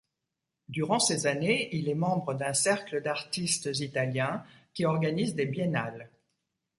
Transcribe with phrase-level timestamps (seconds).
[0.67, 4.43] Durant ces années, il est membre d'un cercle d'artistes italiens
[4.73, 6.09] qui organise des biennales.